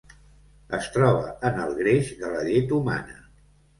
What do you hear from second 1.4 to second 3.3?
en el greix de la llet humana.